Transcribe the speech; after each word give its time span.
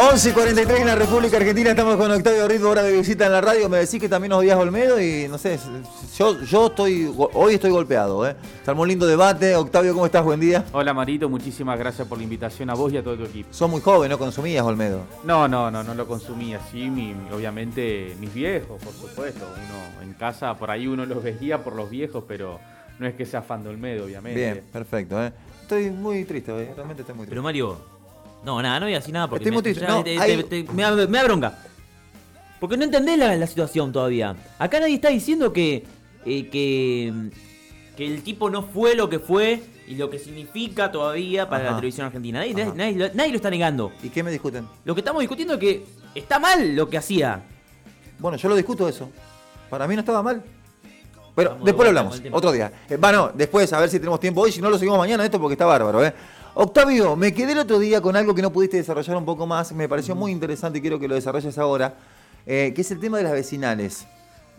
11 0.00 0.30
y 0.30 0.32
43 0.32 0.80
en 0.80 0.86
la 0.86 0.94
República 0.94 1.38
Argentina, 1.38 1.70
estamos 1.70 1.96
con 1.96 2.08
Octavio 2.08 2.46
Ritmo, 2.46 2.68
hora 2.68 2.84
de 2.84 2.96
visita 2.96 3.26
en 3.26 3.32
la 3.32 3.40
radio. 3.40 3.68
Me 3.68 3.78
decís 3.78 3.98
que 3.98 4.08
también 4.08 4.32
odias 4.32 4.56
Olmedo 4.56 5.00
y 5.00 5.26
no 5.26 5.38
sé, 5.38 5.58
yo, 6.16 6.40
yo 6.44 6.68
estoy, 6.68 7.12
hoy 7.16 7.54
estoy 7.54 7.72
golpeado. 7.72 8.24
¿eh? 8.24 8.36
Está 8.60 8.74
un 8.74 8.86
lindo 8.86 9.08
debate. 9.08 9.56
Octavio, 9.56 9.92
¿cómo 9.94 10.06
estás? 10.06 10.22
Buen 10.22 10.38
día. 10.38 10.64
Hola 10.70 10.94
Marito, 10.94 11.28
muchísimas 11.28 11.76
gracias 11.80 12.06
por 12.06 12.16
la 12.16 12.22
invitación 12.22 12.70
a 12.70 12.74
vos 12.74 12.92
y 12.92 12.96
a 12.96 13.02
todo 13.02 13.16
tu 13.16 13.24
equipo. 13.24 13.48
Sos 13.52 13.68
muy 13.68 13.80
joven, 13.80 14.08
¿no 14.08 14.18
consumías 14.18 14.64
Olmedo? 14.64 15.00
No, 15.24 15.48
no, 15.48 15.68
no, 15.68 15.82
no 15.82 15.94
lo 15.94 16.06
consumía. 16.06 16.60
Sí, 16.70 16.88
mi, 16.88 17.16
obviamente 17.32 18.14
mis 18.20 18.32
viejos, 18.32 18.80
por 18.80 18.92
supuesto. 18.92 19.46
Uno 19.52 20.02
en 20.04 20.14
casa, 20.14 20.54
por 20.54 20.70
ahí 20.70 20.86
uno 20.86 21.06
los 21.06 21.24
veía 21.24 21.64
por 21.64 21.74
los 21.74 21.90
viejos, 21.90 22.22
pero 22.28 22.60
no 23.00 23.06
es 23.08 23.16
que 23.16 23.26
sea 23.26 23.42
fan 23.42 23.64
de 23.64 23.70
Olmedo, 23.70 24.04
obviamente. 24.04 24.38
Bien, 24.38 24.64
perfecto. 24.72 25.20
¿eh? 25.20 25.32
Estoy 25.60 25.90
muy 25.90 26.24
triste, 26.24 26.52
¿eh? 26.52 26.72
realmente 26.76 27.02
estoy 27.02 27.16
muy 27.16 27.26
triste. 27.26 27.30
Pero 27.30 27.42
Mario, 27.42 27.97
no, 28.44 28.62
nada, 28.62 28.80
no 28.80 28.86
voy 28.86 28.94
a 28.94 28.98
decir 28.98 29.12
nada 29.14 29.28
porque 29.28 29.44
Estoy 29.48 29.62
me, 29.62 29.74
ya 29.74 29.88
No, 29.88 30.04
te- 30.04 30.18
hay- 30.18 30.42
te- 30.44 30.62
te- 30.64 30.72
me, 30.72 30.82
da, 30.82 30.92
me 30.92 31.18
da 31.18 31.24
bronca. 31.24 31.58
Porque 32.60 32.76
no 32.76 32.84
entendés 32.84 33.18
la, 33.18 33.34
la 33.36 33.46
situación 33.46 33.92
todavía. 33.92 34.34
Acá 34.58 34.80
nadie 34.80 34.94
está 34.94 35.08
diciendo 35.10 35.52
que, 35.52 35.84
eh, 36.26 36.48
que, 36.48 37.12
que 37.96 38.06
el 38.06 38.22
tipo 38.22 38.50
no 38.50 38.62
fue 38.62 38.94
lo 38.96 39.08
que 39.08 39.18
fue 39.18 39.62
y 39.86 39.94
lo 39.94 40.10
que 40.10 40.18
significa 40.18 40.90
todavía 40.90 41.48
para 41.48 41.62
Ajá. 41.64 41.70
la 41.72 41.76
televisión 41.78 42.06
argentina. 42.06 42.40
Nadie, 42.40 42.54
nadie 42.54 42.92
lo- 42.96 43.14
nadie 43.14 43.30
lo 43.30 43.36
está 43.36 43.50
negando. 43.50 43.92
¿Y 44.02 44.08
qué 44.08 44.22
me 44.22 44.30
discuten? 44.30 44.66
Lo 44.84 44.94
que 44.94 45.00
estamos 45.02 45.20
discutiendo 45.20 45.54
es 45.54 45.60
que 45.60 45.84
está 46.14 46.38
mal 46.38 46.74
lo 46.74 46.88
que 46.88 46.98
hacía. 46.98 47.42
Bueno, 48.18 48.36
yo 48.36 48.48
lo 48.48 48.56
discuto 48.56 48.88
eso. 48.88 49.08
Para 49.70 49.86
mí 49.86 49.94
no 49.94 50.00
estaba 50.00 50.22
mal. 50.22 50.42
Pero 51.36 51.56
después 51.62 51.86
de 51.86 51.92
lo 51.92 52.00
hablamos, 52.00 52.20
otro 52.32 52.50
día. 52.50 52.72
Eh, 52.90 52.96
bueno, 52.96 53.30
después 53.32 53.72
a 53.72 53.78
ver 53.78 53.88
si 53.88 53.98
tenemos 54.00 54.18
tiempo 54.18 54.40
hoy, 54.40 54.50
si 54.50 54.60
no 54.60 54.68
lo 54.70 54.76
seguimos 54.76 54.98
mañana 54.98 55.24
esto 55.24 55.38
porque 55.40 55.52
está 55.54 55.66
bárbaro, 55.66 56.04
¿eh? 56.04 56.12
Octavio, 56.60 57.14
me 57.14 57.32
quedé 57.32 57.52
el 57.52 57.60
otro 57.60 57.78
día 57.78 58.00
con 58.00 58.16
algo 58.16 58.34
que 58.34 58.42
no 58.42 58.52
pudiste 58.52 58.78
desarrollar 58.78 59.16
un 59.16 59.24
poco 59.24 59.46
más, 59.46 59.70
me 59.70 59.88
pareció 59.88 60.16
muy 60.16 60.32
interesante 60.32 60.78
y 60.78 60.80
quiero 60.80 60.98
que 60.98 61.06
lo 61.06 61.14
desarrolles 61.14 61.56
ahora, 61.56 61.94
eh, 62.46 62.72
que 62.74 62.80
es 62.80 62.90
el 62.90 62.98
tema 62.98 63.16
de 63.16 63.22
las 63.22 63.30
vecinales. 63.30 64.08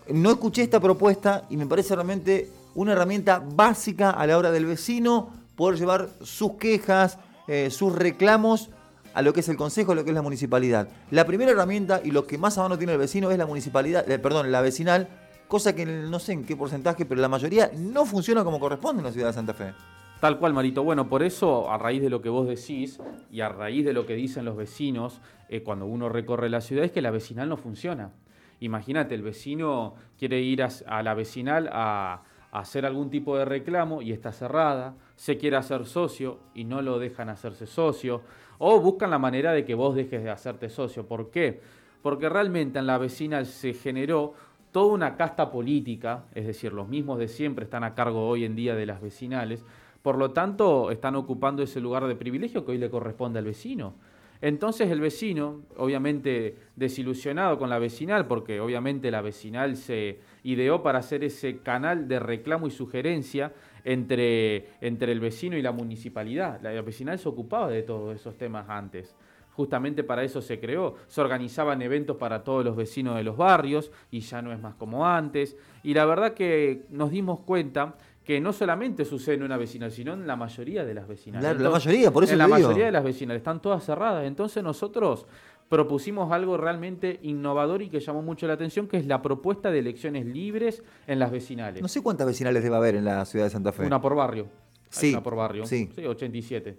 No 0.08 0.32
escuché 0.32 0.62
esta 0.62 0.80
propuesta 0.80 1.44
y 1.50 1.58
me 1.58 1.66
parece 1.66 1.94
realmente 1.96 2.50
una 2.74 2.94
herramienta 2.94 3.44
básica 3.46 4.12
a 4.12 4.26
la 4.28 4.38
hora 4.38 4.50
del 4.50 4.66
vecino 4.66 5.34
poder 5.58 5.78
llevar 5.78 6.08
sus 6.24 6.54
quejas, 6.54 7.18
eh, 7.50 7.70
sus 7.70 7.94
reclamos 7.94 8.70
a 9.14 9.22
lo 9.22 9.34
que 9.34 9.42
es 9.42 9.50
el 9.50 9.58
consejo, 9.58 9.92
a 9.92 9.96
lo 9.96 10.06
que 10.06 10.12
es 10.12 10.16
la 10.16 10.22
municipalidad. 10.22 10.88
La 11.12 11.26
primera 11.26 11.52
herramienta 11.52 12.00
y 12.02 12.12
lo 12.12 12.26
que 12.26 12.38
más 12.38 12.58
a 12.58 12.62
mano 12.62 12.78
tiene 12.78 12.94
el 12.94 13.00
vecino 13.00 13.30
es 13.30 13.38
la 13.38 13.46
municipalidad, 13.46 14.10
eh, 14.10 14.20
perdón, 14.20 14.54
la 14.54 14.62
vecinal, 14.62 15.10
cosa 15.50 15.76
que 15.76 15.86
no 15.86 16.18
sé 16.20 16.32
en 16.32 16.46
qué 16.46 16.56
porcentaje, 16.56 17.06
pero 17.06 17.20
la 17.20 17.28
mayoría 17.28 17.70
no 17.76 18.06
funciona 18.06 18.46
como 18.46 18.58
corresponde 18.58 19.02
en 19.02 19.06
la 19.06 19.12
ciudad 19.12 19.28
de 19.28 19.34
Santa 19.34 19.54
Fe. 19.54 19.74
Tal 20.20 20.38
cual, 20.38 20.54
Marito. 20.54 20.84
Bueno, 20.84 21.08
por 21.08 21.24
eso, 21.24 21.72
a 21.72 21.78
raíz 21.78 22.02
de 22.02 22.10
lo 22.10 22.22
que 22.22 22.28
vos 22.28 22.46
decís 22.46 23.00
y 23.32 23.40
a 23.40 23.48
raíz 23.48 23.86
de 23.86 23.94
lo 23.94 24.06
que 24.06 24.16
dicen 24.16 24.44
los 24.44 24.58
vecinos, 24.58 25.22
eh, 25.48 25.64
cuando 25.64 25.86
uno 25.86 26.10
recorre 26.10 26.50
la 26.50 26.60
ciudad, 26.60 26.84
es 26.84 26.92
que 26.92 27.02
la 27.02 27.10
vecinal 27.10 27.48
no 27.48 27.56
funciona. 27.56 28.12
Imagínate, 28.60 29.16
el 29.16 29.22
vecino 29.22 29.96
quiere 30.18 30.42
ir 30.42 30.62
a, 30.62 31.04
la 31.04 31.14
vecinal 31.14 31.70
a, 31.72 32.24
a 32.52 32.60
hacer 32.60 32.86
algún 32.86 33.10
tipo 33.10 33.38
de 33.38 33.46
reclamo 33.46 34.02
y 34.02 34.12
está 34.12 34.34
cerrada, 34.34 34.96
se 35.16 35.38
quiere 35.38 35.56
hacer 35.56 35.86
socio 35.86 36.40
y 36.54 36.66
no 36.66 36.82
lo 36.82 37.00
dejan 37.00 37.30
hacerse 37.30 37.66
socio, 37.66 38.22
o 38.58 38.82
buscan 38.82 39.12
la 39.12 39.20
manera 39.20 39.54
de 39.54 39.64
que 39.64 39.74
vos 39.74 39.96
dejes 39.96 40.22
de 40.22 40.32
hacerte 40.32 40.70
socio. 40.70 41.08
¿Por 41.08 41.32
qué? 41.32 41.62
Porque 42.02 42.28
realmente 42.28 42.78
en 42.80 42.88
la 42.88 42.98
vecinal 42.98 43.46
se 43.46 43.74
generó 43.74 44.34
toda 44.74 44.94
una 44.94 45.16
casta 45.16 45.50
política, 45.50 46.26
es 46.36 46.46
decir, 46.46 46.74
los 46.74 46.90
mismos 46.90 47.20
de 47.20 47.30
siempre 47.30 47.64
están 47.64 47.86
a 47.86 47.96
cargo 47.96 48.28
hoy 48.28 48.44
en 48.44 48.56
día 48.56 48.76
de 48.76 48.86
las 48.86 49.02
vecinales, 49.02 49.64
por 50.02 50.18
lo 50.18 50.32
tanto 50.32 50.92
están 50.92 51.16
ocupando 51.16 51.64
ese 51.64 51.80
lugar 51.80 52.06
de 52.08 52.16
privilegio 52.16 52.66
que 52.66 52.72
hoy 52.72 52.78
le 52.78 52.90
corresponde 52.90 53.40
al 53.40 53.46
vecino. 53.46 53.96
Entonces 54.42 54.90
el 54.90 55.02
vecino, 55.02 55.64
obviamente 55.76 56.56
desilusionado 56.78 57.58
con 57.58 57.70
la 57.70 57.78
vecinal, 57.78 58.26
porque 58.26 58.62
obviamente 58.62 59.12
la 59.12 59.22
vecinal 59.22 59.76
se 59.76 60.20
ideó 60.44 60.82
para 60.82 61.00
hacer 61.00 61.26
ese 61.26 61.58
canal 61.58 62.08
de 62.08 62.20
reclamo 62.20 62.68
y 62.68 62.72
sugerencia 62.72 63.52
entre, 63.84 64.70
entre 64.80 65.12
el 65.12 65.20
vecino 65.20 65.58
y 65.58 65.62
la 65.62 65.74
municipalidad. 65.74 66.62
La 66.62 66.82
vecinal 66.82 67.20
se 67.20 67.28
ocupaba 67.28 67.68
de 67.68 67.84
todos 67.84 68.16
esos 68.16 68.38
temas 68.38 68.70
antes. 68.70 69.14
Justamente 69.52 70.06
para 70.06 70.24
eso 70.24 70.42
se 70.42 70.58
creó. 70.58 70.96
Se 71.08 71.20
organizaban 71.20 71.82
eventos 71.82 72.16
para 72.16 72.46
todos 72.46 72.64
los 72.64 72.78
vecinos 72.78 73.18
de 73.18 73.24
los 73.24 73.36
barrios 73.36 73.92
y 74.10 74.22
ya 74.22 74.42
no 74.42 74.54
es 74.54 74.60
más 74.62 74.76
como 74.76 75.06
antes. 75.06 75.58
Y 75.84 75.94
la 75.94 76.06
verdad 76.06 76.34
que 76.34 76.86
nos 76.90 77.12
dimos 77.12 77.42
cuenta 77.42 77.98
que 78.30 78.40
no 78.40 78.54
solamente 78.54 79.06
sucede 79.06 79.34
en 79.38 79.42
una 79.42 79.58
vecinal, 79.58 79.92
sino 79.92 80.14
en 80.14 80.28
la 80.28 80.36
mayoría 80.36 80.86
de 80.86 80.94
las 80.94 81.08
vecinales. 81.08 81.44
La- 81.58 81.64
la 81.64 81.72
mayoría, 81.72 82.12
por 82.12 82.24
eso 82.24 82.34
En 82.34 82.38
la 82.38 82.46
digo. 82.46 82.60
mayoría 82.60 82.86
de 82.86 82.92
las 82.92 83.04
vecinales 83.04 83.40
están 83.40 83.60
todas 83.60 83.84
cerradas. 83.84 84.24
Entonces 84.28 84.64
nosotros 84.64 85.26
propusimos 85.68 86.32
algo 86.32 86.56
realmente 86.56 87.20
innovador 87.24 87.82
y 87.82 87.90
que 87.90 88.00
llamó 88.00 88.22
mucho 88.22 88.46
la 88.46 88.54
atención, 88.54 88.88
que 88.88 88.98
es 88.98 89.08
la 89.08 89.24
propuesta 89.24 89.72
de 89.72 89.80
elecciones 89.80 90.28
libres 90.28 90.84
en 91.08 91.18
las 91.18 91.32
vecinales. 91.32 91.82
No 91.82 91.88
sé 91.88 92.04
cuántas 92.04 92.28
vecinales 92.28 92.62
debe 92.62 92.76
haber 92.76 92.94
en 92.98 93.06
la 93.06 93.26
ciudad 93.26 93.46
de 93.46 93.50
Santa 93.50 93.72
Fe. 93.72 93.88
Una 93.88 94.00
por 94.00 94.14
barrio. 94.14 94.46
Sí, 94.92 95.10
Una 95.12 95.24
por 95.24 95.36
barrio. 95.36 95.66
sí. 95.66 95.90
87. 96.06 96.78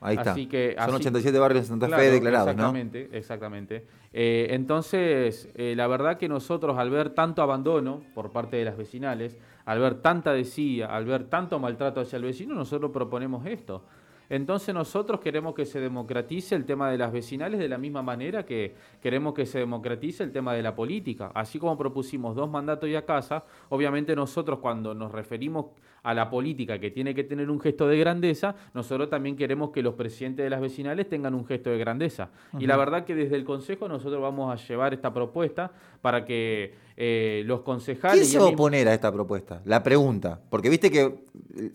Ahí 0.00 0.16
está. 0.16 0.32
Así 0.32 0.46
que, 0.46 0.74
Son 0.78 0.84
así- 0.84 0.94
87 0.96 1.38
barrios 1.38 1.64
en 1.64 1.68
Santa 1.68 1.86
Claro, 1.88 2.02
Fe 2.02 2.10
declarados, 2.10 2.46
¿no? 2.46 2.52
exactamente, 2.52 3.08
Exactamente. 3.12 3.86
Eh, 4.12 4.48
entonces, 4.50 5.48
eh, 5.54 5.74
la 5.76 5.86
verdad 5.86 6.16
que 6.16 6.28
nosotros 6.28 6.78
al 6.78 6.90
ver 6.90 7.10
tanto 7.10 7.42
abandono 7.42 8.02
por 8.14 8.30
parte 8.32 8.56
de 8.56 8.64
las 8.64 8.76
vecinales, 8.76 9.36
al 9.66 9.78
ver 9.78 9.96
tanta 9.96 10.32
desidia, 10.32 10.86
al 10.86 11.04
ver 11.04 11.24
tanto 11.24 11.58
maltrato 11.58 12.00
hacia 12.00 12.16
el 12.16 12.22
vecino, 12.24 12.54
nosotros 12.54 12.90
proponemos 12.92 13.44
esto. 13.46 13.84
Entonces 14.30 14.72
nosotros 14.72 15.20
queremos 15.20 15.54
que 15.54 15.66
se 15.66 15.80
democratice 15.80 16.54
el 16.54 16.64
tema 16.64 16.88
de 16.88 16.96
las 16.96 17.12
vecinales 17.12 17.58
de 17.58 17.68
la 17.68 17.78
misma 17.78 18.00
manera 18.00 18.46
que 18.46 18.74
queremos 19.02 19.34
que 19.34 19.44
se 19.44 19.58
democratice 19.58 20.22
el 20.22 20.30
tema 20.30 20.54
de 20.54 20.62
la 20.62 20.74
política. 20.74 21.32
Así 21.34 21.58
como 21.58 21.76
propusimos 21.76 22.36
dos 22.36 22.48
mandatos 22.48 22.88
y 22.88 22.94
a 22.94 23.04
casa, 23.04 23.44
obviamente 23.70 24.14
nosotros 24.14 24.60
cuando 24.60 24.94
nos 24.94 25.10
referimos 25.10 25.66
a 26.02 26.14
la 26.14 26.30
política 26.30 26.78
que 26.78 26.90
tiene 26.90 27.14
que 27.14 27.24
tener 27.24 27.50
un 27.50 27.60
gesto 27.60 27.88
de 27.88 27.98
grandeza, 27.98 28.54
nosotros 28.72 29.10
también 29.10 29.36
queremos 29.36 29.70
que 29.70 29.82
los 29.82 29.94
presidentes 29.94 30.44
de 30.44 30.50
las 30.50 30.60
vecinales 30.60 31.08
tengan 31.08 31.34
un 31.34 31.44
gesto 31.44 31.70
de 31.70 31.78
grandeza. 31.78 32.30
Y 32.58 32.66
la 32.66 32.76
verdad 32.76 33.04
que 33.04 33.14
desde 33.14 33.36
el 33.36 33.44
Consejo 33.44 33.88
nosotros 33.88 34.22
vamos 34.22 34.52
a 34.52 34.66
llevar 34.66 34.94
esta 34.94 35.12
propuesta 35.12 35.72
para 36.00 36.24
que 36.24 36.74
eh, 36.96 37.42
los 37.46 37.60
concejales... 37.62 38.20
¿Quién 38.20 38.30
se 38.30 38.38
va 38.38 38.46
a 38.46 38.48
oponer 38.48 38.88
a 38.88 38.94
esta 38.94 39.12
propuesta? 39.12 39.60
La 39.64 39.82
pregunta. 39.82 40.40
Porque 40.48 40.70
viste 40.70 40.90
que 40.90 41.24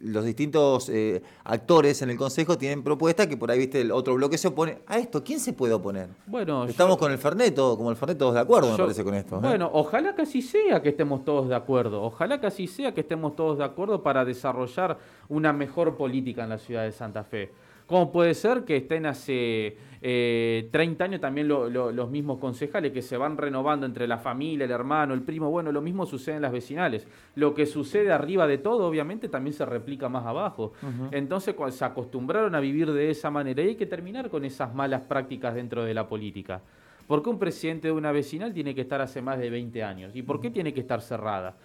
los 0.01 0.25
distintos 0.25 0.89
eh, 0.89 1.21
actores 1.43 2.01
en 2.01 2.09
el 2.09 2.17
Consejo 2.17 2.57
tienen 2.57 2.83
propuestas 2.83 3.27
que 3.27 3.37
por 3.37 3.51
ahí, 3.51 3.59
viste, 3.59 3.81
el 3.81 3.91
otro 3.91 4.15
bloque 4.15 4.37
se 4.37 4.47
opone. 4.47 4.79
A 4.87 4.97
esto, 4.97 5.23
¿quién 5.23 5.39
se 5.39 5.53
puede 5.53 5.73
oponer? 5.73 6.09
Bueno, 6.27 6.65
Estamos 6.65 6.95
yo- 6.95 6.99
con 6.99 7.11
el 7.11 7.17
Ferneto, 7.17 7.77
como 7.77 7.89
el 7.91 7.95
Fernet 7.95 8.17
todos 8.17 8.33
de 8.33 8.39
acuerdo, 8.39 8.71
me 8.71 8.77
parece, 8.77 9.03
con 9.03 9.13
esto. 9.13 9.35
¿eh? 9.37 9.39
Bueno, 9.41 9.69
ojalá 9.73 10.15
que 10.15 10.23
así 10.23 10.41
sea 10.41 10.81
que 10.81 10.89
estemos 10.89 11.23
todos 11.25 11.47
de 11.49 11.55
acuerdo. 11.55 12.01
Ojalá 12.03 12.39
que 12.39 12.47
así 12.47 12.67
sea 12.67 12.93
que 12.93 13.01
estemos 13.01 13.35
todos 13.35 13.57
de 13.57 13.63
acuerdo 13.63 14.01
para 14.03 14.25
desarrollar 14.25 14.97
una 15.29 15.53
mejor 15.53 15.97
política 15.97 16.43
en 16.43 16.49
la 16.49 16.57
ciudad 16.57 16.83
de 16.83 16.91
Santa 16.91 17.23
Fe. 17.23 17.51
¿Cómo 17.87 18.11
puede 18.11 18.33
ser 18.33 18.63
que 18.63 18.77
estén 18.77 19.05
hace 19.05 19.77
eh, 20.01 20.69
30 20.71 21.03
años 21.03 21.21
también 21.21 21.47
lo- 21.47 21.69
lo- 21.69 21.91
los 21.91 22.09
mismos 22.09 22.39
concejales 22.39 22.91
que 22.91 23.03
se 23.03 23.15
van 23.15 23.37
renovando 23.37 23.85
entre 23.85 24.07
la 24.07 24.17
familia, 24.17 24.65
el 24.65 24.71
hermano, 24.71 25.13
el 25.13 25.21
primo? 25.21 25.51
Bueno, 25.51 25.71
lo 25.71 25.81
mismo 25.81 26.05
sucede 26.07 26.37
en 26.37 26.41
las 26.41 26.51
vecinales. 26.51 27.07
Lo 27.35 27.53
que 27.53 27.67
sucede 27.67 28.11
arriba 28.11 28.47
de 28.47 28.57
todo, 28.57 28.87
obviamente, 28.87 29.29
también 29.29 29.53
se 29.53 29.65
replica 29.65 30.09
más 30.09 30.25
abajo. 30.25 30.73
Entonces, 31.11 31.55
cua- 31.55 31.69
se 31.69 31.85
acostumbraron 31.85 32.55
a 32.55 32.59
vivir 32.59 32.91
de 32.91 33.11
esa 33.11 33.29
manera 33.29 33.61
y 33.61 33.67
hay 33.69 33.75
que 33.75 33.85
terminar 33.85 34.29
con 34.31 34.45
esas 34.45 34.73
malas 34.73 35.01
prácticas 35.03 35.53
dentro 35.53 35.83
de 35.85 35.93
la 35.93 36.07
política. 36.07 36.61
¿Por 37.07 37.21
qué 37.21 37.29
un 37.29 37.37
presidente 37.37 37.89
de 37.89 37.91
una 37.93 38.11
vecinal 38.11 38.51
tiene 38.51 38.73
que 38.73 38.81
estar 38.81 38.99
hace 38.99 39.21
más 39.21 39.37
de 39.37 39.51
20 39.51 39.83
años? 39.83 40.15
¿Y 40.15 40.23
por 40.23 40.41
qué 40.41 40.49
tiene 40.49 40.73
que 40.73 40.79
estar 40.79 41.01
cerrada? 41.01 41.55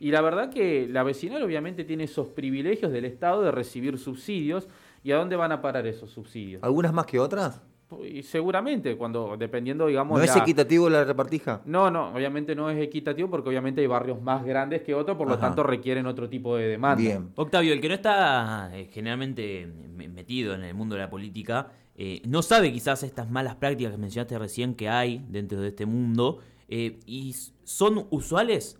Y 0.00 0.10
la 0.10 0.20
verdad 0.22 0.50
que 0.50 0.88
la 0.90 1.02
vecinal 1.04 1.42
obviamente 1.42 1.84
tiene 1.84 2.04
esos 2.04 2.28
privilegios 2.28 2.90
del 2.90 3.04
Estado 3.04 3.42
de 3.42 3.50
recibir 3.52 3.98
subsidios. 3.98 4.66
¿Y 5.04 5.12
a 5.12 5.16
dónde 5.16 5.36
van 5.36 5.52
a 5.52 5.62
parar 5.62 5.86
esos 5.86 6.10
subsidios? 6.10 6.62
¿Algunas 6.62 6.92
más 6.92 7.06
que 7.06 7.18
otras? 7.18 7.62
Y 8.08 8.22
seguramente, 8.22 8.96
cuando 8.96 9.36
dependiendo, 9.36 9.86
digamos... 9.86 10.16
¿No 10.18 10.24
es 10.24 10.34
la- 10.36 10.42
equitativo 10.42 10.88
la 10.88 11.04
repartija? 11.04 11.60
No, 11.64 11.90
no, 11.90 12.12
obviamente 12.14 12.54
no 12.54 12.70
es 12.70 12.78
equitativo 12.80 13.28
porque 13.30 13.48
obviamente 13.48 13.80
hay 13.80 13.86
barrios 13.88 14.20
más 14.22 14.44
grandes 14.44 14.82
que 14.82 14.94
otros, 14.94 15.16
por 15.16 15.26
lo 15.28 15.38
tanto 15.38 15.62
requieren 15.64 16.06
otro 16.06 16.28
tipo 16.28 16.56
de 16.56 16.68
demanda. 16.68 17.02
Bien. 17.02 17.30
Octavio, 17.34 17.72
el 17.72 17.80
que 17.80 17.88
no 17.88 17.94
está 17.94 18.70
eh, 18.74 18.88
generalmente 18.92 19.66
me- 19.96 20.08
metido 20.08 20.54
en 20.54 20.62
el 20.64 20.74
mundo 20.74 20.94
de 20.94 21.00
la 21.00 21.10
política, 21.10 21.68
eh, 21.96 22.22
no 22.26 22.42
sabe 22.42 22.72
quizás 22.72 23.02
estas 23.02 23.28
malas 23.28 23.56
prácticas 23.56 23.92
que 23.92 23.98
mencionaste 23.98 24.38
recién 24.38 24.74
que 24.74 24.88
hay 24.88 25.24
dentro 25.28 25.60
de 25.60 25.68
este 25.68 25.84
mundo, 25.84 26.38
eh, 26.68 27.00
y 27.06 27.34
son 27.64 28.06
usuales. 28.10 28.78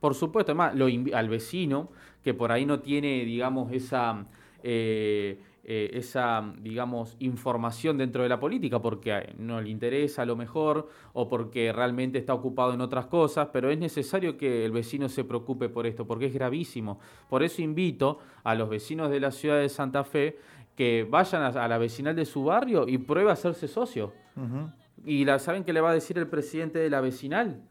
Por 0.00 0.14
supuesto, 0.14 0.52
además, 0.52 0.74
lo 0.74 0.86
al 1.14 1.28
vecino 1.28 1.90
que 2.24 2.34
por 2.34 2.52
ahí 2.52 2.66
no 2.66 2.80
tiene, 2.80 3.24
digamos, 3.24 3.72
esa, 3.72 4.26
eh, 4.62 5.38
eh, 5.62 5.90
esa, 5.92 6.52
digamos, 6.58 7.16
información 7.18 7.98
dentro 7.98 8.22
de 8.22 8.28
la 8.28 8.40
política 8.40 8.80
porque 8.80 9.34
no 9.38 9.60
le 9.60 9.68
interesa 9.68 10.22
a 10.22 10.26
lo 10.26 10.36
mejor 10.36 10.88
o 11.12 11.28
porque 11.28 11.72
realmente 11.72 12.18
está 12.18 12.34
ocupado 12.34 12.72
en 12.72 12.80
otras 12.80 13.06
cosas, 13.06 13.48
pero 13.52 13.70
es 13.70 13.78
necesario 13.78 14.36
que 14.36 14.64
el 14.64 14.72
vecino 14.72 15.08
se 15.08 15.22
preocupe 15.22 15.68
por 15.68 15.86
esto 15.86 16.06
porque 16.06 16.26
es 16.26 16.34
gravísimo. 16.34 16.98
Por 17.28 17.42
eso 17.42 17.62
invito 17.62 18.18
a 18.42 18.54
los 18.54 18.68
vecinos 18.68 19.10
de 19.10 19.20
la 19.20 19.30
ciudad 19.30 19.60
de 19.60 19.68
Santa 19.68 20.02
Fe 20.02 20.38
que 20.76 21.06
vayan 21.08 21.42
a, 21.42 21.68
la 21.68 21.78
vecinal 21.78 22.16
de 22.16 22.24
su 22.24 22.44
barrio 22.44 22.88
y 22.88 22.96
pruebe 22.96 23.28
a 23.28 23.34
hacerse 23.34 23.68
socio. 23.68 24.14
Y 25.04 25.24
la, 25.24 25.38
¿saben 25.38 25.64
qué 25.64 25.72
le 25.72 25.80
va 25.82 25.90
a 25.90 25.94
decir 25.94 26.16
el 26.16 26.26
presidente 26.26 26.78
de 26.78 26.88
la 26.88 27.02
vecinal? 27.02 27.62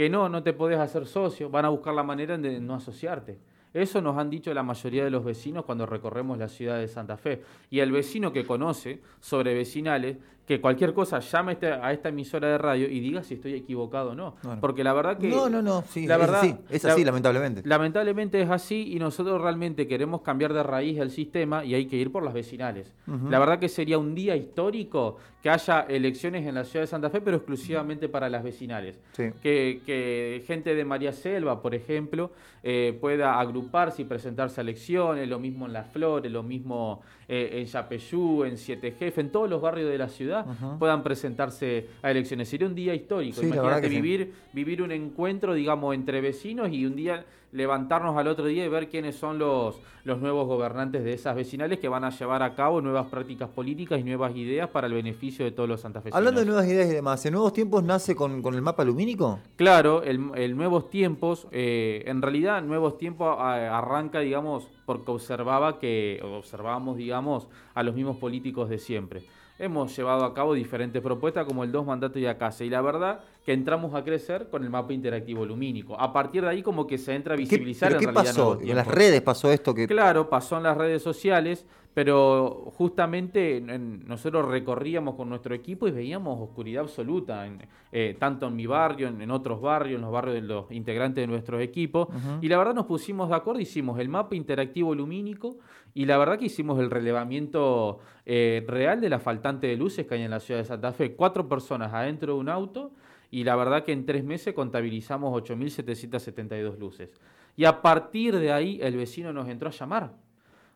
Que 0.00 0.08
no, 0.08 0.30
no 0.30 0.42
te 0.42 0.54
podés 0.54 0.78
hacer 0.78 1.04
socio, 1.04 1.50
van 1.50 1.66
a 1.66 1.68
buscar 1.68 1.92
la 1.92 2.02
manera 2.02 2.38
de 2.38 2.58
no 2.58 2.74
asociarte. 2.74 3.38
Eso 3.74 4.00
nos 4.00 4.16
han 4.16 4.30
dicho 4.30 4.54
la 4.54 4.62
mayoría 4.62 5.04
de 5.04 5.10
los 5.10 5.22
vecinos 5.22 5.66
cuando 5.66 5.84
recorremos 5.84 6.38
la 6.38 6.48
ciudad 6.48 6.78
de 6.78 6.88
Santa 6.88 7.18
Fe. 7.18 7.42
Y 7.68 7.80
el 7.80 7.92
vecino 7.92 8.32
que 8.32 8.46
conoce 8.46 9.02
sobre 9.20 9.52
vecinales, 9.52 10.16
que 10.50 10.60
cualquier 10.60 10.92
cosa 10.92 11.20
llame 11.20 11.50
a 11.50 11.52
esta- 11.52 11.86
a 11.86 11.92
esta 11.92 12.08
emisora 12.08 12.48
de 12.48 12.58
radio 12.58 12.88
y 12.88 12.98
diga 12.98 13.22
si 13.22 13.34
estoy 13.34 13.54
equivocado 13.54 14.10
o 14.10 14.14
no. 14.16 14.34
Bueno. 14.42 14.60
Porque 14.60 14.82
la 14.82 14.92
verdad 14.92 15.16
que... 15.16 15.28
No, 15.28 15.48
no, 15.48 15.62
no, 15.62 15.82
sí, 15.82 16.08
la 16.08 16.16
es 16.16 16.20
verdad, 16.20 16.40
así, 16.40 16.56
es 16.70 16.82
la- 16.82 16.92
así, 16.94 17.04
lamentablemente. 17.04 17.62
Lamentablemente 17.64 18.42
es 18.42 18.50
así 18.50 18.92
y 18.92 18.98
nosotros 18.98 19.40
realmente 19.40 19.86
queremos 19.86 20.22
cambiar 20.22 20.52
de 20.52 20.64
raíz 20.64 20.98
el 20.98 21.10
sistema 21.12 21.64
y 21.64 21.74
hay 21.76 21.86
que 21.86 21.94
ir 21.98 22.10
por 22.10 22.24
las 22.24 22.34
vecinales. 22.34 22.92
La 23.28 23.38
verdad 23.38 23.60
que 23.60 23.68
sería 23.68 23.96
un 23.96 24.12
día 24.12 24.34
histórico 24.34 25.18
que 25.40 25.50
haya 25.50 25.82
elecciones 25.88 26.44
en 26.46 26.56
la 26.56 26.64
ciudad 26.64 26.82
de 26.82 26.86
Santa 26.88 27.10
Fe, 27.10 27.20
pero 27.20 27.36
exclusivamente 27.36 28.08
para 28.08 28.28
las 28.28 28.42
vecinales. 28.42 28.98
Sí. 29.12 29.30
Que, 29.42 29.80
que 29.86 30.42
gente 30.48 30.74
de 30.74 30.84
María 30.84 31.12
Selva, 31.12 31.62
por 31.62 31.74
ejemplo, 31.76 32.32
eh, 32.62 32.98
pueda 33.00 33.38
agruparse 33.40 34.02
y 34.02 34.04
presentarse 34.04 34.60
a 34.60 34.62
elecciones, 34.62 35.28
lo 35.28 35.38
mismo 35.38 35.64
en 35.66 35.72
Las 35.72 35.90
Flores, 35.92 36.30
lo 36.30 36.42
mismo 36.42 37.00
eh, 37.32 37.60
en 37.60 37.66
Yapeyú, 37.66 38.42
en 38.44 38.56
Siete 38.58 38.90
Jefes, 38.90 39.18
en 39.18 39.30
todos 39.30 39.48
los 39.48 39.62
barrios 39.62 39.88
de 39.88 39.96
la 39.98 40.08
ciudad, 40.08 40.44
puedan 40.80 41.04
presentarse 41.04 41.86
a 42.02 42.10
elecciones. 42.10 42.48
Sería 42.48 42.66
un 42.66 42.74
día 42.74 42.92
histórico. 42.92 43.40
Sí, 43.40 43.46
Imagínate 43.46 43.88
sí. 43.88 43.94
vivir, 43.94 44.32
vivir 44.52 44.82
un 44.82 44.90
encuentro, 44.90 45.54
digamos, 45.54 45.94
entre 45.94 46.20
vecinos 46.20 46.70
y 46.72 46.84
un 46.84 46.96
día 46.96 47.24
levantarnos 47.52 48.16
al 48.16 48.28
otro 48.28 48.44
día 48.46 48.64
y 48.64 48.68
ver 48.68 48.88
quiénes 48.88 49.16
son 49.16 49.38
los, 49.40 49.80
los 50.04 50.20
nuevos 50.20 50.46
gobernantes 50.46 51.02
de 51.02 51.14
esas 51.14 51.34
vecinales 51.34 51.80
que 51.80 51.88
van 51.88 52.04
a 52.04 52.10
llevar 52.10 52.44
a 52.44 52.54
cabo 52.54 52.80
nuevas 52.80 53.08
prácticas 53.08 53.48
políticas 53.48 53.98
y 53.98 54.04
nuevas 54.04 54.36
ideas 54.36 54.68
para 54.68 54.86
el 54.86 54.92
beneficio 54.94 55.44
de 55.44 55.50
todos 55.50 55.68
los 55.68 55.80
santafesinos. 55.80 56.16
Hablando 56.16 56.40
de 56.40 56.46
nuevas 56.46 56.66
ideas 56.68 56.88
y 56.88 56.94
demás, 56.94 57.26
¿en 57.26 57.32
nuevos 57.32 57.52
tiempos 57.52 57.82
nace 57.82 58.14
con, 58.14 58.40
con 58.40 58.54
el 58.54 58.62
mapa 58.62 58.84
lumínico? 58.84 59.40
Claro, 59.56 60.04
el, 60.04 60.30
el 60.36 60.56
Nuevos 60.56 60.90
Tiempos, 60.90 61.48
eh, 61.50 62.04
en 62.06 62.22
realidad 62.22 62.62
Nuevos 62.62 62.98
Tiempos 62.98 63.34
a- 63.38 63.76
arranca, 63.78 64.20
digamos, 64.20 64.68
porque 64.90 65.12
observaba 65.12 65.78
que, 65.78 66.20
observábamos, 66.24 66.96
digamos, 66.96 67.46
a 67.74 67.84
los 67.84 67.94
mismos 67.94 68.16
políticos 68.16 68.68
de 68.68 68.78
siempre. 68.78 69.22
Hemos 69.56 69.94
llevado 69.96 70.24
a 70.24 70.34
cabo 70.34 70.52
diferentes 70.52 71.00
propuestas 71.00 71.46
como 71.46 71.62
el 71.62 71.70
dos 71.70 71.86
mandato 71.86 72.18
y 72.18 72.26
a 72.26 72.36
casa. 72.36 72.64
Y 72.64 72.70
la 72.70 72.80
verdad 72.80 73.20
que 73.46 73.52
entramos 73.52 73.94
a 73.94 74.02
crecer 74.02 74.48
con 74.50 74.64
el 74.64 74.70
mapa 74.70 74.92
interactivo 74.92 75.46
lumínico. 75.46 75.94
A 76.00 76.12
partir 76.12 76.42
de 76.42 76.48
ahí 76.48 76.62
como 76.64 76.88
que 76.88 76.98
se 76.98 77.14
entra 77.14 77.34
a 77.34 77.36
¿Qué, 77.36 77.42
visibilizar 77.42 77.90
pero 77.90 78.00
en 78.00 78.06
qué 78.06 78.12
realidad 78.12 78.34
pasó? 78.34 78.58
En 78.60 78.74
las 78.74 78.88
redes 78.88 79.22
pasó 79.22 79.52
esto 79.52 79.72
que... 79.72 79.86
Claro, 79.86 80.28
pasó 80.28 80.56
en 80.56 80.64
las 80.64 80.76
redes 80.76 81.04
sociales, 81.04 81.64
pero 82.04 82.72
justamente 82.78 83.58
en- 83.58 84.06
nosotros 84.08 84.48
recorríamos 84.48 85.16
con 85.16 85.28
nuestro 85.28 85.54
equipo 85.54 85.86
y 85.86 85.90
veíamos 85.90 86.40
oscuridad 86.40 86.84
absoluta, 86.84 87.46
en- 87.46 87.58
eh, 87.92 88.16
tanto 88.18 88.46
en 88.46 88.56
mi 88.56 88.64
barrio, 88.64 89.08
en, 89.08 89.20
en 89.20 89.30
otros 89.30 89.60
barrios, 89.60 89.96
en 89.96 90.00
los 90.00 90.10
barrios 90.10 90.36
de 90.36 90.40
los 90.40 90.70
integrantes 90.72 91.20
de 91.22 91.26
nuestros 91.26 91.60
equipos. 91.60 92.08
Y 92.40 92.48
la 92.48 92.56
verdad 92.56 92.74
nos 92.74 92.86
pusimos 92.86 93.28
de 93.28 93.34
acuerdo, 93.34 93.60
hicimos 93.60 93.98
el 94.00 94.08
mapa 94.08 94.34
interactivo 94.34 94.94
lumínico 94.94 95.58
y 95.92 96.06
la 96.06 96.16
verdad 96.16 96.38
que 96.38 96.46
hicimos 96.46 96.80
el 96.80 96.90
relevamiento 96.90 97.98
eh, 98.24 98.64
real 98.66 98.98
de 99.02 99.10
la 99.10 99.18
faltante 99.18 99.66
de 99.66 99.76
luces 99.76 100.06
que 100.06 100.14
hay 100.14 100.22
en 100.22 100.30
la 100.30 100.40
ciudad 100.40 100.60
de 100.60 100.64
Santa 100.64 100.92
Fe. 100.94 101.14
Cuatro 101.16 101.48
personas 101.50 101.92
adentro 101.92 102.32
de 102.32 102.40
un 102.40 102.48
auto 102.48 102.92
y 103.30 103.44
la 103.44 103.56
verdad 103.56 103.84
que 103.84 103.92
en 103.92 104.06
tres 104.06 104.24
meses 104.24 104.54
contabilizamos 104.54 105.34
8.772 105.42 106.78
luces. 106.78 107.20
Y 107.56 107.64
a 107.66 107.82
partir 107.82 108.38
de 108.38 108.52
ahí 108.52 108.78
el 108.82 108.96
vecino 108.96 109.32
nos 109.34 109.48
entró 109.48 109.68
a 109.68 109.72
llamar. 109.72 110.12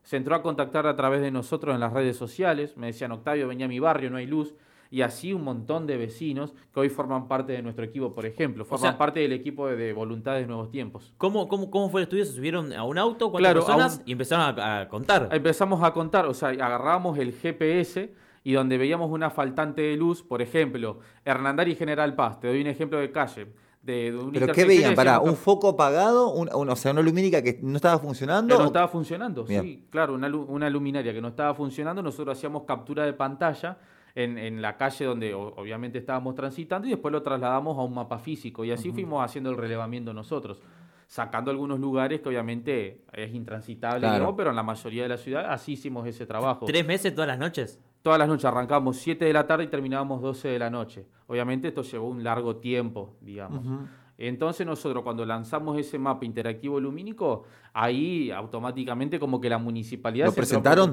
Se 0.04 0.16
entró 0.16 0.36
a 0.36 0.42
contactar 0.42 0.86
a 0.86 0.94
través 0.94 1.20
de 1.20 1.30
nosotros 1.32 1.74
en 1.74 1.80
las 1.80 1.92
redes 1.92 2.16
sociales. 2.16 2.76
Me 2.76 2.86
decían, 2.86 3.10
Octavio, 3.10 3.48
venía 3.48 3.66
a 3.66 3.68
mi 3.68 3.80
barrio, 3.80 4.08
no 4.10 4.18
hay 4.18 4.26
luz. 4.26 4.54
Y 4.90 5.02
así 5.02 5.32
un 5.32 5.42
montón 5.42 5.88
de 5.88 5.96
vecinos 5.96 6.54
que 6.72 6.78
hoy 6.78 6.88
forman 6.88 7.26
parte 7.26 7.52
de 7.52 7.62
nuestro 7.62 7.84
equipo, 7.84 8.14
por 8.14 8.26
ejemplo. 8.26 8.64
Forman 8.64 8.92
sea- 8.92 8.98
parte 8.98 9.18
del 9.18 9.32
equipo 9.32 9.66
de, 9.66 9.74
de 9.76 9.92
Voluntades 9.92 10.46
Nuevos 10.46 10.70
Tiempos. 10.70 11.12
¿Cómo, 11.18 11.48
cómo, 11.48 11.68
¿Cómo 11.68 11.88
fue 11.88 12.02
el 12.02 12.04
estudio? 12.04 12.24
¿Se 12.24 12.32
subieron 12.32 12.72
a 12.72 12.84
un 12.84 12.96
auto? 12.98 13.30
¿Cuántas 13.32 13.52
Claro, 13.54 13.66
personas? 13.66 13.96
un- 13.98 14.02
Y 14.08 14.12
empezaron 14.12 14.60
a, 14.60 14.80
a 14.82 14.88
contar. 14.88 15.30
Empezamos 15.32 15.82
a 15.82 15.92
contar, 15.92 16.26
o 16.26 16.34
sea, 16.34 16.50
agarramos 16.50 17.18
el 17.18 17.32
GPS 17.32 18.14
y 18.44 18.52
donde 18.52 18.78
veíamos 18.78 19.10
una 19.10 19.30
faltante 19.30 19.82
de 19.82 19.96
luz, 19.96 20.22
por 20.22 20.42
ejemplo, 20.42 21.00
Hernandar 21.24 21.66
y 21.66 21.74
General 21.74 22.14
Paz, 22.14 22.38
te 22.38 22.46
doy 22.46 22.60
un 22.60 22.66
ejemplo 22.68 22.98
de 23.00 23.10
calle. 23.10 23.48
De, 23.84 24.12
de 24.12 24.16
un 24.16 24.32
¿Pero 24.32 24.46
qué 24.54 24.64
veían? 24.64 24.94
decíamos, 24.94 25.28
¿un 25.28 25.36
foco 25.36 25.68
apagado? 25.68 26.30
Un, 26.32 26.48
un- 26.54 26.70
o 26.70 26.76
sea, 26.76 26.92
una 26.92 27.02
lumínica 27.02 27.42
que 27.42 27.58
no 27.62 27.76
estaba 27.76 27.98
funcionando? 27.98 28.56
Que 28.56 28.60
no 28.62 28.66
estaba 28.68 28.88
funcionando, 28.88 29.44
Bien. 29.44 29.62
sí, 29.62 29.84
claro, 29.90 30.14
una, 30.14 30.34
una 30.34 30.70
luminaria 30.70 31.12
que 31.12 31.20
no 31.20 31.28
estaba 31.28 31.54
funcionando, 31.54 32.02
nosotros 32.02 32.38
hacíamos 32.38 32.62
captura 32.62 33.04
de 33.04 33.12
pantalla 33.12 33.76
en, 34.14 34.38
en 34.38 34.62
la 34.62 34.78
calle 34.78 35.04
donde 35.04 35.34
obviamente 35.34 35.98
estábamos 35.98 36.34
transitando 36.34 36.86
y 36.88 36.92
después 36.92 37.12
lo 37.12 37.22
trasladamos 37.22 37.76
a 37.76 37.82
un 37.82 37.92
mapa 37.92 38.18
físico 38.18 38.64
y 38.64 38.70
así 38.70 38.90
fuimos 38.90 39.22
haciendo 39.22 39.50
el 39.50 39.56
relevamiento 39.58 40.14
nosotros, 40.14 40.62
sacando 41.06 41.50
algunos 41.50 41.78
lugares 41.78 42.22
que 42.22 42.28
obviamente 42.30 43.02
es 43.12 43.34
intransitable, 43.34 44.00
Claro. 44.06 44.34
pero 44.34 44.48
en 44.50 44.56
la 44.56 44.62
mayoría 44.62 45.02
de 45.02 45.08
la 45.10 45.16
ciudad 45.18 45.44
así 45.52 45.72
hicimos 45.72 46.06
ese 46.06 46.24
trabajo. 46.24 46.64
¿Tres 46.64 46.86
meses 46.86 47.14
todas 47.14 47.28
las 47.28 47.38
noches? 47.38 47.78
Todas 48.00 48.18
las 48.18 48.28
noches 48.28 48.46
arrancábamos 48.46 48.96
7 48.96 49.24
de 49.26 49.32
la 49.34 49.46
tarde 49.46 49.64
y 49.64 49.68
terminábamos 49.68 50.22
12 50.22 50.48
de 50.48 50.58
la 50.58 50.70
noche. 50.70 51.04
Obviamente 51.26 51.68
esto 51.68 51.82
llevó 51.82 52.08
un 52.08 52.22
largo 52.22 52.56
tiempo, 52.56 53.14
digamos. 53.20 53.64
Entonces 54.16 54.66
nosotros 54.66 55.02
cuando 55.02 55.24
lanzamos 55.26 55.78
ese 55.78 55.98
mapa 55.98 56.24
interactivo 56.24 56.78
lumínico, 56.78 57.44
ahí 57.72 58.30
automáticamente 58.30 59.18
como 59.18 59.40
que 59.40 59.48
la 59.48 59.58
municipalidad 59.58 60.26
¿Lo 60.26 60.32
se 60.32 60.36
presentaron? 60.36 60.92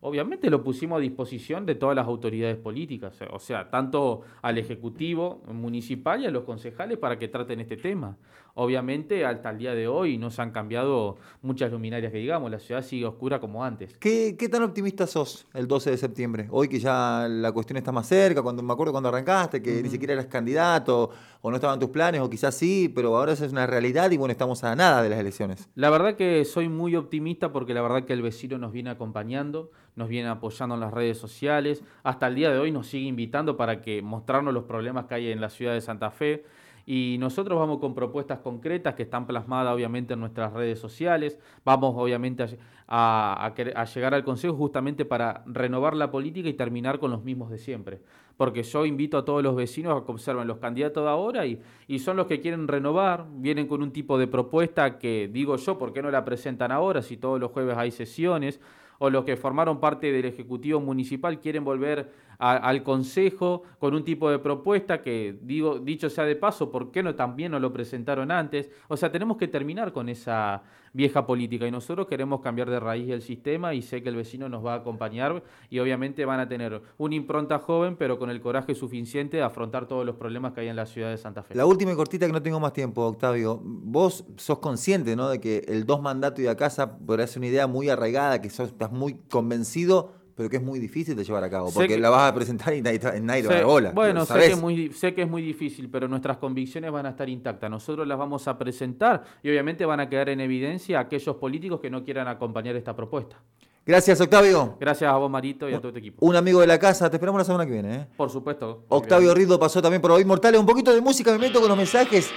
Obviamente 0.00 0.50
lo 0.50 0.62
pusimos 0.62 0.98
a 0.98 1.00
disposición 1.00 1.66
de 1.66 1.74
todas 1.74 1.96
las 1.96 2.06
autoridades 2.06 2.56
políticas, 2.56 3.18
o 3.32 3.38
sea, 3.38 3.70
tanto 3.70 4.22
al 4.42 4.58
Ejecutivo 4.58 5.42
municipal 5.52 6.22
y 6.22 6.26
a 6.26 6.30
los 6.30 6.44
concejales 6.44 6.98
para 6.98 7.18
que 7.18 7.28
traten 7.28 7.60
este 7.60 7.76
tema. 7.76 8.16
Obviamente 8.58 9.26
hasta 9.26 9.50
el 9.50 9.58
día 9.58 9.74
de 9.74 9.86
hoy 9.86 10.16
no 10.16 10.30
se 10.30 10.40
han 10.40 10.50
cambiado 10.50 11.18
muchas 11.42 11.70
luminarias 11.70 12.10
que 12.10 12.16
digamos, 12.16 12.50
la 12.50 12.58
ciudad 12.58 12.82
sigue 12.82 13.04
oscura 13.04 13.38
como 13.38 13.62
antes. 13.62 13.94
¿Qué, 13.98 14.34
qué 14.38 14.48
tan 14.48 14.62
optimista 14.62 15.06
sos 15.06 15.46
el 15.52 15.68
12 15.68 15.90
de 15.90 15.98
septiembre? 15.98 16.46
Hoy 16.50 16.66
que 16.66 16.78
ya 16.78 17.26
la 17.28 17.52
cuestión 17.52 17.76
está 17.76 17.92
más 17.92 18.08
cerca, 18.08 18.40
cuando 18.40 18.62
me 18.62 18.72
acuerdo 18.72 18.92
cuando 18.92 19.10
arrancaste, 19.10 19.60
que 19.60 19.82
ni 19.82 19.90
siquiera 19.90 20.14
eras 20.14 20.24
candidato, 20.24 21.10
o 21.42 21.50
no 21.50 21.56
estaban 21.56 21.78
tus 21.78 21.90
planes, 21.90 22.22
o 22.22 22.30
quizás 22.30 22.54
sí, 22.54 22.90
pero 22.94 23.14
ahora 23.14 23.34
eso 23.34 23.44
es 23.44 23.52
una 23.52 23.66
realidad 23.66 24.10
y 24.10 24.16
bueno, 24.16 24.32
estamos 24.32 24.64
a 24.64 24.74
nada 24.74 25.02
de 25.02 25.10
las 25.10 25.18
elecciones. 25.18 25.68
La 25.74 25.90
verdad 25.90 26.16
que 26.16 26.42
soy 26.46 26.70
muy 26.70 26.96
optimista 26.96 27.52
porque 27.52 27.74
la 27.74 27.82
verdad 27.82 28.04
que 28.04 28.14
el 28.14 28.22
vecino 28.22 28.56
nos 28.56 28.72
viene 28.72 28.88
acompañando, 28.88 29.70
nos 29.96 30.08
viene 30.08 30.30
apoyando 30.30 30.76
en 30.76 30.80
las 30.80 30.94
redes 30.94 31.18
sociales, 31.18 31.82
hasta 32.04 32.26
el 32.26 32.34
día 32.34 32.50
de 32.50 32.58
hoy 32.58 32.72
nos 32.72 32.86
sigue 32.86 33.06
invitando 33.06 33.58
para 33.58 33.82
que 33.82 34.00
mostrarnos 34.00 34.54
los 34.54 34.64
problemas 34.64 35.04
que 35.04 35.14
hay 35.16 35.30
en 35.30 35.42
la 35.42 35.50
ciudad 35.50 35.74
de 35.74 35.82
Santa 35.82 36.10
Fe 36.10 36.44
y 36.86 37.16
nosotros 37.18 37.58
vamos 37.58 37.78
con 37.78 37.94
propuestas 37.94 38.38
concretas 38.38 38.94
que 38.94 39.02
están 39.02 39.26
plasmadas 39.26 39.74
obviamente 39.74 40.14
en 40.14 40.20
nuestras 40.20 40.52
redes 40.52 40.78
sociales, 40.78 41.38
vamos 41.64 41.94
obviamente 41.96 42.44
a, 42.86 43.52
a- 43.76 43.84
llegar 43.84 44.14
al 44.14 44.22
Consejo 44.24 44.54
justamente 44.54 45.04
para 45.04 45.42
renovar 45.46 45.96
la 45.96 46.10
política 46.12 46.48
y 46.48 46.54
terminar 46.54 47.00
con 47.00 47.10
los 47.10 47.24
mismos 47.24 47.50
de 47.50 47.58
siempre. 47.58 48.00
Porque 48.36 48.62
yo 48.62 48.84
invito 48.86 49.18
a 49.18 49.24
todos 49.24 49.42
los 49.42 49.56
vecinos 49.56 50.00
a 50.00 50.04
que 50.04 50.12
observen 50.12 50.46
los 50.46 50.58
candidatos 50.58 51.02
de 51.02 51.10
ahora 51.10 51.46
y, 51.46 51.60
y 51.88 51.98
son 51.98 52.16
los 52.18 52.26
que 52.26 52.40
quieren 52.40 52.68
renovar, 52.68 53.26
vienen 53.32 53.66
con 53.66 53.82
un 53.82 53.90
tipo 53.92 54.18
de 54.18 54.26
propuesta 54.28 54.98
que 54.98 55.28
digo 55.32 55.56
yo, 55.56 55.78
¿por 55.78 55.92
qué 55.92 56.02
no 56.02 56.10
la 56.10 56.24
presentan 56.24 56.70
ahora 56.70 57.02
si 57.02 57.16
todos 57.16 57.40
los 57.40 57.50
jueves 57.50 57.76
hay 57.76 57.90
sesiones? 57.90 58.60
O 58.98 59.10
los 59.10 59.24
que 59.24 59.36
formaron 59.36 59.78
parte 59.80 60.10
del 60.12 60.24
Ejecutivo 60.24 60.80
Municipal 60.80 61.38
quieren 61.40 61.64
volver 61.64 62.12
al 62.38 62.82
Consejo 62.82 63.62
con 63.78 63.94
un 63.94 64.04
tipo 64.04 64.30
de 64.30 64.38
propuesta 64.38 65.02
que, 65.02 65.38
digo, 65.42 65.78
dicho 65.78 66.10
sea 66.10 66.24
de 66.24 66.36
paso, 66.36 66.70
¿por 66.70 66.90
qué 66.90 67.02
no 67.02 67.14
también 67.14 67.52
no 67.52 67.60
lo 67.60 67.72
presentaron 67.72 68.30
antes? 68.30 68.70
O 68.88 68.96
sea, 68.96 69.10
tenemos 69.10 69.36
que 69.36 69.48
terminar 69.48 69.92
con 69.92 70.08
esa 70.08 70.62
vieja 70.92 71.26
política 71.26 71.66
y 71.66 71.70
nosotros 71.70 72.06
queremos 72.06 72.40
cambiar 72.40 72.70
de 72.70 72.80
raíz 72.80 73.10
el 73.10 73.20
sistema 73.20 73.74
y 73.74 73.82
sé 73.82 74.02
que 74.02 74.08
el 74.08 74.16
vecino 74.16 74.48
nos 74.48 74.64
va 74.64 74.72
a 74.72 74.76
acompañar 74.76 75.42
y 75.68 75.78
obviamente 75.78 76.24
van 76.24 76.40
a 76.40 76.48
tener 76.48 76.80
una 76.96 77.14
impronta 77.14 77.58
joven 77.58 77.96
pero 77.96 78.18
con 78.18 78.30
el 78.30 78.40
coraje 78.40 78.74
suficiente 78.74 79.36
de 79.36 79.42
afrontar 79.42 79.86
todos 79.86 80.06
los 80.06 80.16
problemas 80.16 80.54
que 80.54 80.62
hay 80.62 80.68
en 80.68 80.76
la 80.76 80.86
ciudad 80.86 81.10
de 81.10 81.18
Santa 81.18 81.42
Fe. 81.42 81.54
La 81.54 81.66
última 81.66 81.92
y 81.92 81.96
cortita 81.96 82.26
que 82.26 82.32
no 82.32 82.42
tengo 82.42 82.60
más 82.60 82.72
tiempo, 82.72 83.02
Octavio. 83.02 83.60
Vos 83.62 84.24
sos 84.36 84.58
consciente, 84.58 85.16
¿no? 85.16 85.28
De 85.28 85.38
que 85.38 85.64
el 85.68 85.84
dos 85.84 86.00
mandato 86.00 86.40
y 86.40 86.46
a 86.46 86.56
casa 86.56 86.98
podrá 86.98 87.26
ser 87.26 87.40
una 87.40 87.48
idea 87.48 87.66
muy 87.66 87.90
arraigada, 87.90 88.40
que 88.40 88.48
sos, 88.48 88.68
estás 88.68 88.90
muy 88.90 89.18
convencido, 89.28 90.12
pero 90.36 90.48
que 90.50 90.58
es 90.58 90.62
muy 90.62 90.78
difícil 90.78 91.16
de 91.16 91.24
llevar 91.24 91.42
a 91.42 91.50
cabo, 91.50 91.68
Sé 91.68 91.74
porque 91.74 91.94
que- 91.94 91.98
la 91.98 92.10
vas 92.10 92.30
a 92.30 92.34
presentar 92.34 92.74
y 92.74 92.82
nadie, 92.82 93.00
nadie 93.22 93.42
te 93.42 93.48
va 93.48 93.54
a 93.54 93.56
Sé- 93.56 93.60
dar 93.62 93.64
bola. 93.64 93.90
Bueno, 93.92 94.24
sé 94.26 94.34
que, 94.34 94.46
es 94.46 94.60
muy, 94.60 94.92
sé 94.92 95.14
que 95.14 95.22
es 95.22 95.28
muy 95.28 95.42
difícil, 95.42 95.88
pero 95.90 96.06
nuestras 96.08 96.36
convicciones 96.36 96.92
van 96.92 97.06
a 97.06 97.10
estar 97.10 97.28
intactas. 97.28 97.70
Nosotros 97.70 98.06
las 98.06 98.18
vamos 98.18 98.46
a 98.46 98.56
presentar 98.58 99.24
y 99.42 99.48
obviamente 99.50 99.84
van 99.86 100.00
a 100.00 100.08
quedar 100.08 100.28
en 100.28 100.40
evidencia 100.40 101.00
aquellos 101.00 101.36
políticos 101.36 101.80
que 101.80 101.90
no 101.90 102.04
quieran 102.04 102.28
acompañar 102.28 102.76
esta 102.76 102.94
propuesta. 102.94 103.40
Gracias, 103.88 104.20
Octavio. 104.20 104.76
Gracias 104.80 105.08
a 105.08 105.16
vos, 105.16 105.30
Marito, 105.30 105.70
y 105.70 105.74
a 105.74 105.80
todo 105.80 105.92
tu 105.92 105.98
equipo. 106.00 106.26
Un 106.26 106.34
amigo 106.34 106.60
de 106.60 106.66
la 106.66 106.76
casa, 106.76 107.08
te 107.08 107.16
esperamos 107.18 107.38
la 107.38 107.44
semana 107.44 107.64
que 107.64 107.70
viene. 107.72 107.94
¿eh? 107.94 108.06
Por 108.16 108.28
supuesto. 108.30 108.84
Octavio 108.88 109.32
Rido 109.32 109.60
pasó 109.60 109.80
también 109.80 110.02
por 110.02 110.10
hoy 110.10 110.24
Mortales. 110.24 110.58
Un 110.58 110.66
poquito 110.66 110.92
de 110.92 111.00
música, 111.00 111.30
me 111.30 111.38
meto 111.38 111.60
con 111.60 111.68
los 111.68 111.78
mensajes. 111.78 112.28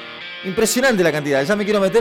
Impresionante 0.45 1.03
la 1.03 1.11
cantidad. 1.11 1.43
Ya 1.43 1.55
me 1.55 1.65
quiero 1.65 1.79
meter. 1.81 1.97